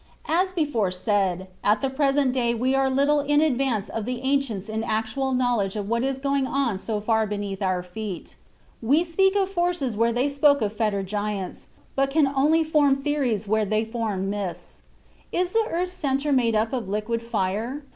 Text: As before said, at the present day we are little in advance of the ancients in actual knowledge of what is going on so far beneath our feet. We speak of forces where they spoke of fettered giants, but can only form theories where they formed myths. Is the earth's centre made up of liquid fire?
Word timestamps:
As 0.27 0.51
before 0.51 0.89
said, 0.89 1.47
at 1.63 1.81
the 1.83 1.89
present 1.91 2.33
day 2.33 2.55
we 2.55 2.73
are 2.73 2.89
little 2.89 3.19
in 3.19 3.39
advance 3.39 3.87
of 3.87 4.05
the 4.05 4.21
ancients 4.23 4.67
in 4.67 4.83
actual 4.83 5.31
knowledge 5.31 5.75
of 5.75 5.87
what 5.87 6.03
is 6.03 6.17
going 6.17 6.47
on 6.47 6.79
so 6.79 6.99
far 6.99 7.27
beneath 7.27 7.61
our 7.61 7.83
feet. 7.83 8.35
We 8.81 9.03
speak 9.03 9.35
of 9.35 9.51
forces 9.51 9.95
where 9.95 10.11
they 10.11 10.27
spoke 10.27 10.63
of 10.63 10.73
fettered 10.73 11.05
giants, 11.05 11.67
but 11.95 12.09
can 12.09 12.25
only 12.27 12.63
form 12.63 12.95
theories 12.95 13.47
where 13.47 13.63
they 13.63 13.85
formed 13.85 14.27
myths. 14.27 14.81
Is 15.31 15.51
the 15.51 15.67
earth's 15.69 15.93
centre 15.93 16.31
made 16.31 16.55
up 16.55 16.73
of 16.73 16.89
liquid 16.89 17.21
fire? 17.21 17.83